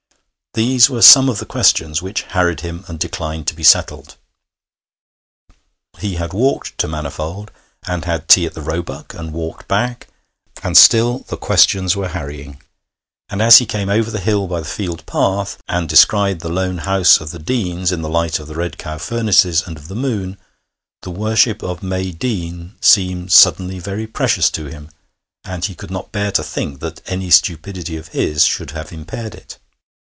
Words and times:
These 0.53 0.89
were 0.89 1.01
some 1.01 1.29
of 1.29 1.37
the 1.39 1.45
questions 1.45 2.01
which 2.01 2.23
harried 2.23 2.59
him 2.59 2.83
and 2.89 2.99
declined 2.99 3.47
to 3.47 3.53
be 3.53 3.63
settled. 3.63 4.17
He 5.99 6.15
had 6.15 6.33
walked 6.33 6.77
to 6.79 6.89
Manifold, 6.89 7.51
and 7.87 8.03
had 8.03 8.27
tea 8.27 8.45
at 8.47 8.53
the 8.53 8.61
Roebuck, 8.61 9.13
and 9.13 9.31
walked 9.31 9.69
back, 9.69 10.07
and 10.61 10.75
still 10.77 11.19
the 11.19 11.37
questions 11.37 11.95
were 11.95 12.09
harrying; 12.09 12.61
and 13.29 13.41
as 13.41 13.59
he 13.59 13.65
came 13.65 13.87
over 13.87 14.11
the 14.11 14.19
hill 14.19 14.45
by 14.45 14.59
the 14.59 14.65
field 14.67 15.05
path, 15.05 15.57
and 15.69 15.87
descried 15.87 16.41
the 16.41 16.49
lone 16.49 16.79
house 16.79 17.21
of 17.21 17.31
the 17.31 17.39
Deanes 17.39 17.93
in 17.93 18.01
the 18.01 18.09
light 18.09 18.37
of 18.37 18.49
the 18.49 18.55
Red 18.55 18.77
Cow 18.77 18.97
furnaces 18.97 19.61
and 19.65 19.77
of 19.77 19.87
the 19.87 19.95
moon, 19.95 20.37
the 21.03 21.11
worship 21.11 21.63
of 21.63 21.81
May 21.81 22.11
Deane 22.11 22.75
seemed 22.81 23.31
suddenly 23.31 23.79
very 23.79 24.05
precious 24.05 24.51
to 24.51 24.65
him, 24.65 24.89
and 25.45 25.63
he 25.63 25.75
could 25.75 25.91
not 25.91 26.11
bear 26.11 26.29
to 26.33 26.43
think 26.43 26.81
that 26.81 27.01
any 27.09 27.29
stupidity 27.31 27.95
of 27.95 28.09
his 28.09 28.43
should 28.43 28.71
have 28.71 28.91
impaired 28.91 29.33
it. 29.33 29.57